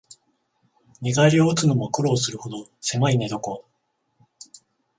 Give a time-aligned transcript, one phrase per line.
[0.99, 3.61] 寝返りうつのも苦労するほどせまい寝床